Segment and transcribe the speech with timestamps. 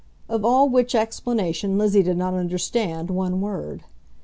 [0.27, 3.83] Of all which explanation Lizzie did not understand one word.